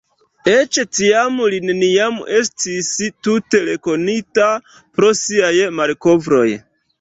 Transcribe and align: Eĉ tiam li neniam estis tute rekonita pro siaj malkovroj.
Eĉ 0.51 0.77
tiam 0.99 1.35
li 1.53 1.59
neniam 1.69 2.17
estis 2.37 2.89
tute 3.27 3.61
rekonita 3.67 4.49
pro 4.79 5.13
siaj 5.21 5.55
malkovroj. 5.83 6.49